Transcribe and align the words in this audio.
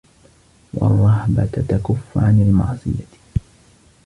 وَالرَّهْبَةَ 0.73 1.45
تَكُفُّ 1.69 2.17
عَنْ 2.17 2.41
الْمَعْصِيَةِ 2.41 3.07